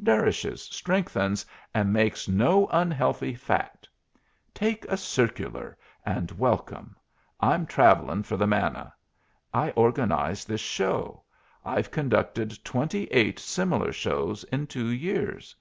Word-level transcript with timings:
Nourishes, 0.00 0.62
strengthens, 0.62 1.44
and 1.74 1.92
makes 1.92 2.28
no 2.28 2.68
unhealthy 2.70 3.34
fat. 3.34 3.88
Take 4.54 4.84
a 4.84 4.96
circular, 4.96 5.76
and 6.06 6.30
welcome. 6.30 6.94
I'm 7.40 7.66
travelling 7.66 8.22
for 8.22 8.36
the 8.36 8.46
manna. 8.46 8.94
I 9.52 9.70
organized 9.70 10.46
this 10.46 10.60
show. 10.60 11.24
I've 11.64 11.90
conducted 11.90 12.56
twenty 12.64 13.06
eight 13.06 13.40
similar 13.40 13.90
shows 13.92 14.44
in 14.44 14.68
two 14.68 14.86
years. 14.86 15.56